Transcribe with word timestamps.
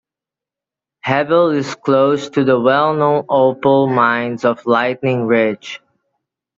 Hebel 1.05 1.49
is 1.51 1.75
close 1.75 2.31
to 2.31 2.43
the 2.43 2.59
well 2.59 2.95
known 2.95 3.23
opal 3.29 3.85
mines 3.85 4.43
of 4.45 4.65
Lightning 4.65 5.27
Ridge. 5.27 5.79